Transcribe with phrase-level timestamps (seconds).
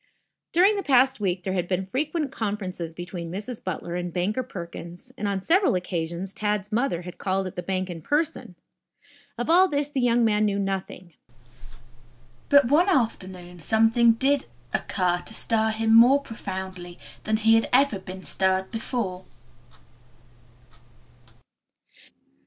[0.51, 3.63] During the past week there had been frequent conferences between Mrs.
[3.63, 7.87] Butler and Banker Perkins, and on several occasions Tad's mother had called at the hank
[7.87, 8.55] in person.
[9.37, 11.13] Of all this the young man knew nothing.
[12.49, 18.03] But one afternoon something did occur to stir him more profoundly than he ever had
[18.05, 19.25] been stirred before.